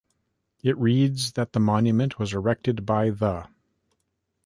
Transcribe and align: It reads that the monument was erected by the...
It 0.63 0.75
reads 0.79 1.33
that 1.33 1.53
the 1.53 1.59
monument 1.59 2.17
was 2.17 2.33
erected 2.33 2.87
by 2.87 3.11
the... 3.11 3.47